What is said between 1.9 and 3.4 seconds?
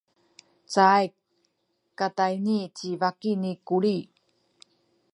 katayni ci baki